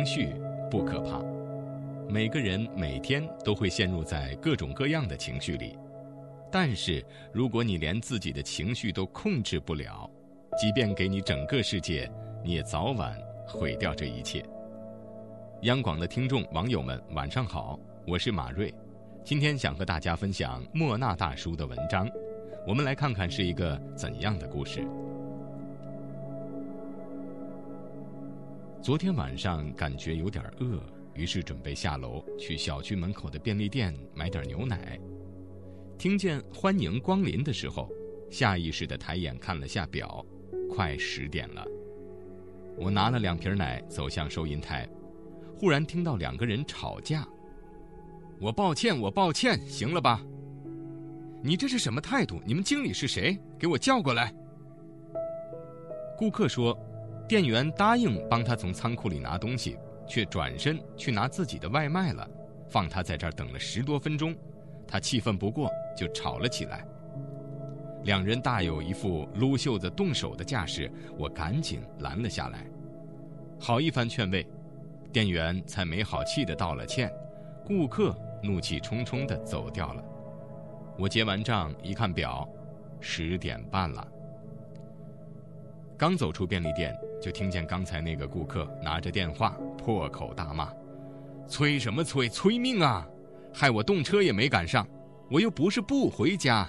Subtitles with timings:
[0.00, 0.34] 情绪
[0.70, 1.22] 不可怕，
[2.08, 5.76] 每个人每天都会陷入在各种各样的情绪里，
[6.50, 7.04] 但是
[7.34, 10.10] 如果你连自己的情绪都控制不了，
[10.58, 12.10] 即便给你整个世界，
[12.42, 13.14] 你也早晚
[13.46, 14.42] 毁掉这一切。
[15.64, 18.72] 央广的听众网友们，晚上好，我是马瑞，
[19.22, 22.08] 今天想和大家分享莫那大叔的文章，
[22.66, 24.82] 我们来看看是一个怎样的故事。
[28.82, 34.98] 昨天晚上感觉有点饿，于是准备下楼去小区门口的便利店买点牛奶。
[35.98, 37.90] 听见“欢迎光临”的时候，
[38.30, 40.24] 下意识的抬眼看了下表，
[40.70, 41.62] 快十点了。
[42.78, 44.88] 我拿了两瓶奶走向收银台，
[45.58, 47.28] 忽然听到两个人吵架。
[48.40, 50.24] 我抱歉，我抱歉，行了吧？
[51.42, 52.40] 你这是什么态度？
[52.46, 53.38] 你们经理是谁？
[53.58, 54.34] 给我叫过来。
[56.16, 56.74] 顾客说。
[57.30, 62.28] 店员答应帮他从仓库里拿东西，却转身去拿自己的外卖了，
[62.68, 64.34] 放他在这儿等了十多分钟，
[64.84, 66.84] 他气愤不过，就吵了起来。
[68.02, 72.66] 两人大有一副撸袖子动手的架势，我赶紧拦了下来。
[73.60, 74.44] 好一番劝慰，
[75.12, 77.12] 店员才没好气的道了歉，
[77.64, 80.02] 顾客怒气冲冲的走掉了。
[80.98, 82.44] 我结完账一看表，
[82.98, 84.04] 十点半了。
[86.00, 86.96] 刚走出便利店。
[87.20, 90.72] 就听见刚才那个顾客拿着电话破口大骂
[91.46, 92.26] ：“催什么催？
[92.30, 93.06] 催命啊！
[93.52, 94.88] 害我动车也没赶上，
[95.30, 96.66] 我又不是不回家。”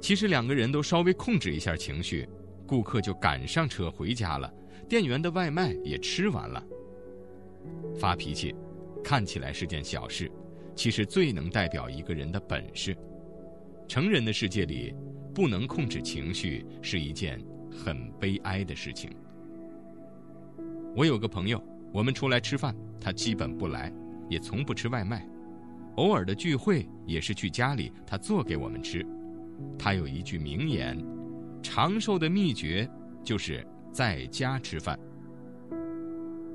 [0.00, 2.26] 其实两个人都稍微控制一下情绪，
[2.66, 4.50] 顾客就赶上车回家了，
[4.88, 6.64] 店员的外卖也吃完了。
[8.00, 8.54] 发脾气，
[9.04, 10.32] 看起来是件小事，
[10.74, 12.96] 其实最能代表一个人的本事。
[13.86, 14.94] 成人的世界里，
[15.36, 17.38] 不能控制情绪是一件。
[17.78, 19.10] 很悲哀的事情。
[20.94, 23.92] 我有个朋友，我们出来吃饭，他基本不来，
[24.30, 25.28] 也从不吃外卖，
[25.96, 29.06] 偶尔的聚会也是去家里他做给我们吃。
[29.78, 30.96] 他有一句名言
[31.62, 32.88] ：“长寿的秘诀
[33.22, 34.98] 就是在家吃饭。”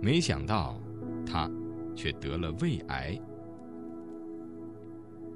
[0.01, 0.81] 没想到，
[1.23, 1.47] 他
[1.95, 3.15] 却得了胃癌。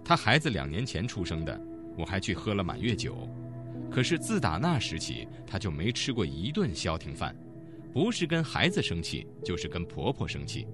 [0.04, 1.62] 他孩子两年前出生的，
[1.98, 3.30] 我还去喝了满月酒。
[3.92, 7.36] 可是自打那时起，她就没吃过一顿消停饭，
[7.94, 10.68] 不是跟孩子生气，就是跟婆婆生气。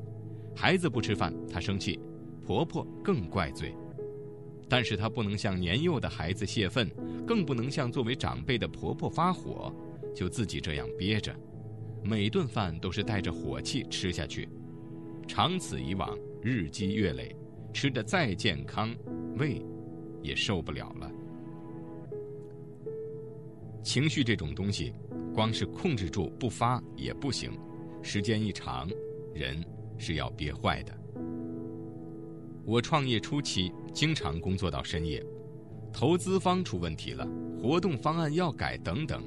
[0.56, 2.00] 孩子不吃饭，她生气，
[2.46, 3.76] 婆婆更怪罪。
[4.68, 6.90] 但是她不能向年幼的孩子泄愤，
[7.28, 9.74] 更不能向作为长辈的婆婆发火，
[10.16, 11.36] 就自己这样憋着，
[12.02, 14.48] 每顿饭都是带着火气吃下去。
[15.28, 17.36] 长此以往，日积月累，
[17.74, 18.96] 吃的再健康，
[19.38, 19.62] 胃
[20.22, 21.11] 也受不了了。
[23.84, 24.94] 情绪这种东西，
[25.34, 27.52] 光是控制住不发也不行，
[28.02, 28.90] 时间一长，
[29.34, 29.64] 人
[29.98, 30.98] 是要憋坏的。
[32.64, 35.26] 我创业初期经常工作到深夜，
[35.92, 37.28] 投资方出问题了，
[37.60, 39.24] 活动方案要改等等，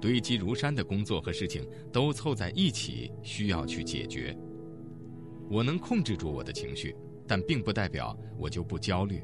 [0.00, 4.36] 堆积如山的工作和事情都凑在一起，需要去解决。
[5.50, 6.96] 我能控制住我的情绪，
[7.26, 9.22] 但并不代表我就不焦虑，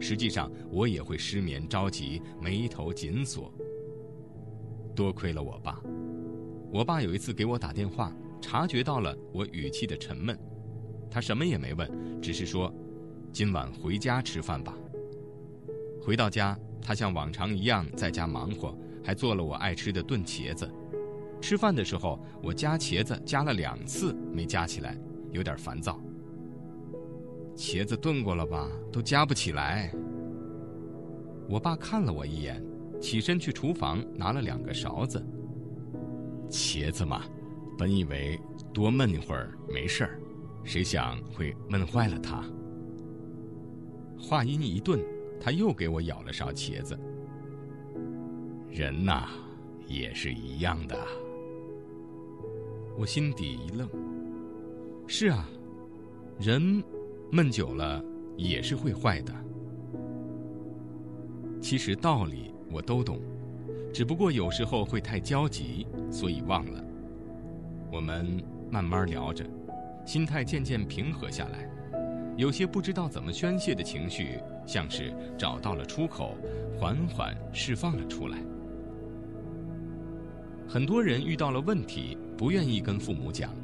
[0.00, 3.52] 实际上我也会失眠、着急、眉头紧锁。
[4.94, 5.80] 多亏了我爸，
[6.70, 10.38] 我爸有一次给我打电话，察觉到了我语气的沉闷，
[11.10, 12.72] 他什么也没问，只是说
[13.32, 14.76] ：“今晚回家吃饭吧。”
[16.02, 20.70] 回到家，他像往常一样在家忙活，还做了我爱吃的炖茄子。
[21.40, 24.98] 吃饭的时候，我夹茄子夹了两次没夹起来，
[25.30, 26.00] 有点烦躁。
[27.56, 28.68] 茄子炖过了吧？
[28.92, 29.92] 都夹不起来。
[31.48, 32.64] 我爸看了我一眼。
[33.02, 35.22] 起身去厨房拿了两个勺子。
[36.48, 37.24] 茄子嘛，
[37.76, 38.38] 本以为
[38.72, 40.20] 多焖一会儿没事儿，
[40.62, 42.44] 谁想会焖坏了它。
[44.16, 45.00] 话音一顿，
[45.40, 46.96] 他又给我舀了勺茄子。
[48.70, 49.28] 人呐，
[49.88, 50.96] 也是一样的。
[52.96, 53.88] 我心底一愣。
[55.08, 55.48] 是啊，
[56.38, 56.82] 人
[57.32, 58.02] 闷久了
[58.36, 59.34] 也是会坏的。
[61.60, 62.54] 其实道理。
[62.72, 63.20] 我都懂，
[63.92, 66.82] 只不过有时候会太焦急，所以忘了。
[67.90, 69.44] 我们慢慢聊着，
[70.06, 71.68] 心态渐渐平和下来，
[72.36, 76.34] 有些不知道怎么宣泄的情绪，像是找到了出口，
[76.78, 78.38] 缓缓释放了出来。
[80.66, 83.54] 很多人遇到了问题，不愿意跟父母讲，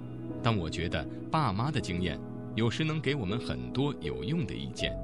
[0.42, 2.20] 但我觉得爸妈的经验，
[2.54, 4.94] 有时能给我们很多有用的意见。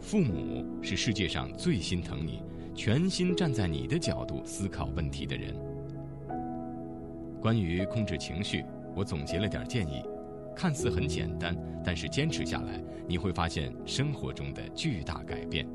[0.00, 2.42] 父母是世界上最心疼你。
[2.78, 5.52] 全心站在你的角度思考问题的人，
[7.40, 8.64] 关于控制情绪，
[8.94, 10.00] 我总结了点建议，
[10.54, 15.66] 看似很简单，但是坚持下来，你会发现生活中的巨大改变。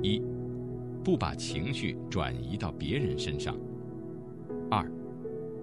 [0.00, 0.22] 一，
[1.02, 3.58] 不把情绪转移到别人身上。
[4.70, 4.88] 二，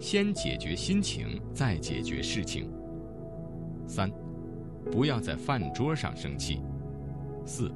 [0.02, 2.70] 先解决心情，再解决事情。
[3.88, 4.12] 三，
[4.92, 6.60] 不要在饭桌上生气。
[7.46, 7.72] 四，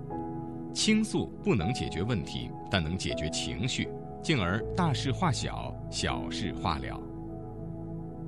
[0.73, 3.89] 倾诉不能解决问题，但能解决情绪，
[4.21, 6.99] 进而大事化小，小事化了。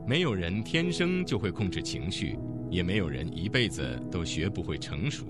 [0.06, 2.38] 没有人天生就会控制情绪，
[2.70, 5.26] 也没有人一辈子都学不会成熟。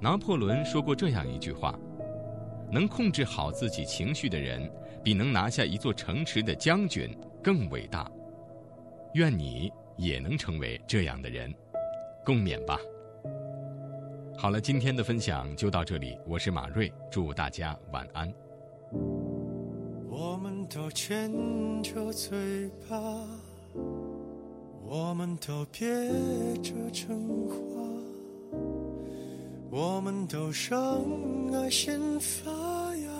[0.00, 1.78] 拿破仑说过这样一句话
[2.72, 4.70] ：“能控制好自己情绪的人，
[5.04, 8.10] 比能拿下一座城池的将军更伟大。”
[9.14, 11.52] 愿你也能成为这样的人，
[12.24, 12.78] 共勉吧。
[14.40, 18.32] 好了，今天的分享就到这里，我是马瑞，祝大家晚安。
[20.08, 21.28] 我们都牵
[21.82, 22.96] 着嘴巴，
[24.86, 25.88] 我们都憋
[26.62, 27.18] 着真
[27.48, 27.56] 话，
[29.70, 31.02] 我们都让
[31.52, 32.48] 爱先发
[32.94, 33.10] 芽，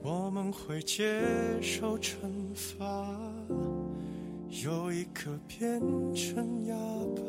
[0.00, 1.20] 我们会接
[1.60, 2.20] 受惩
[2.54, 3.18] 罚。
[4.64, 5.80] 有一刻变
[6.14, 6.74] 成哑
[7.16, 7.22] 巴，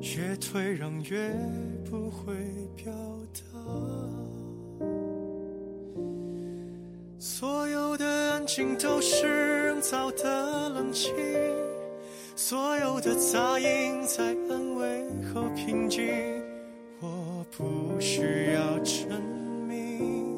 [0.00, 1.34] 越退让越
[1.90, 2.32] 不会
[2.76, 2.92] 表
[3.32, 3.58] 达。
[7.18, 11.12] 所有的安静都是人造的冷清，
[12.36, 15.04] 所有的杂音在安慰
[15.34, 16.06] 后平静。
[17.00, 19.20] 我不需要证
[19.66, 20.36] 明，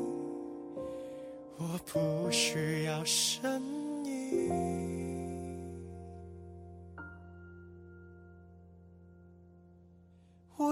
[1.59, 3.63] 我不需要声
[4.07, 4.94] 音。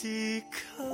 [0.00, 0.86] 抵抗，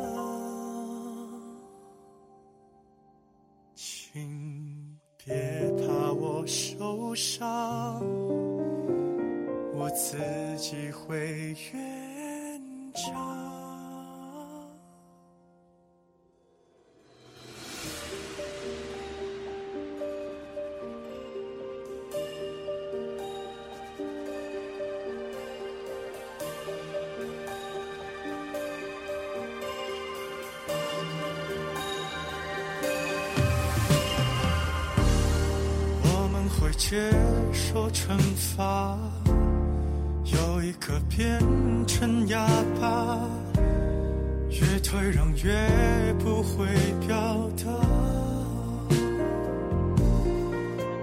[3.76, 8.02] 请别怕我受伤，
[9.74, 10.16] 我自
[10.58, 12.60] 己会圆
[12.94, 13.55] 场。
[36.76, 36.96] 接
[37.52, 38.98] 受惩罚，
[40.24, 41.40] 有一个变
[41.86, 42.46] 成哑
[42.78, 43.18] 巴，
[44.50, 46.66] 越退让越不会
[47.06, 47.16] 表
[47.56, 47.64] 达。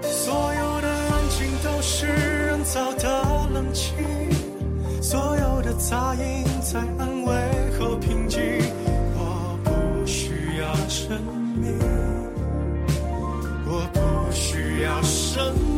[0.02, 3.94] 所有的安静都是人造的冷清，
[5.02, 6.43] 所有的杂音
[15.44, 15.73] 要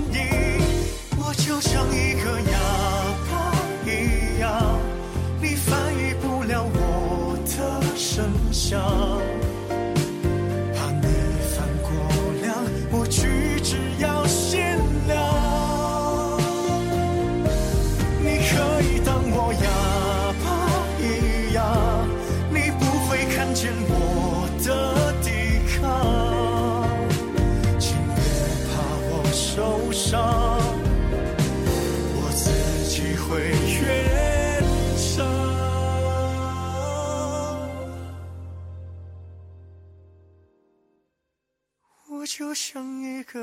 [42.27, 43.39] 就像一个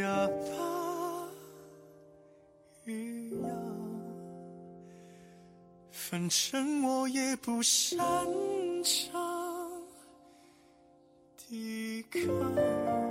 [0.00, 1.28] 哑巴
[2.84, 3.50] 一样，
[5.92, 7.98] 反正我也不擅
[8.82, 9.70] 长
[11.36, 13.05] 抵抗。